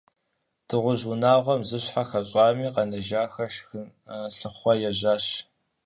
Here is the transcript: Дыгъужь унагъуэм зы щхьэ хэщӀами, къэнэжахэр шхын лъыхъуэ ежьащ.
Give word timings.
Дыгъужь 0.67 1.05
унагъуэм 1.11 1.61
зы 1.69 1.79
щхьэ 1.83 2.03
хэщӀами, 2.09 2.67
къэнэжахэр 2.75 3.49
шхын 3.55 3.87
лъыхъуэ 4.37 4.73
ежьащ. 4.89 5.25